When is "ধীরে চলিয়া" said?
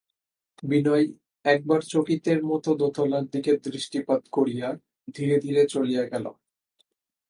5.39-6.03